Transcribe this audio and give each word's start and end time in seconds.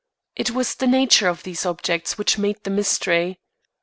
It 0.35 0.49
was 0.49 0.73
the 0.73 0.87
nature 0.87 1.27
of 1.27 1.43
these 1.43 1.63
objects 1.63 2.17
which 2.17 2.39
made 2.39 2.63
the 2.63 2.71
mystery. 2.71 3.39